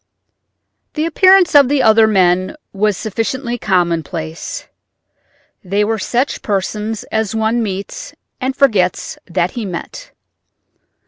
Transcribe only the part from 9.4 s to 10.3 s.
he met.